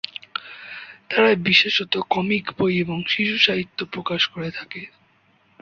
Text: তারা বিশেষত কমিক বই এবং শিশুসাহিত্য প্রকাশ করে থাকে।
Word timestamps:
তারা 1.09 1.31
বিশেষত 1.43 1.93
কমিক 2.09 2.45
বই 2.57 2.73
এবং 2.79 2.97
শিশুসাহিত্য 3.07 3.79
প্রকাশ 3.93 4.21
করে 4.27 4.49
থাকে। 4.51 4.81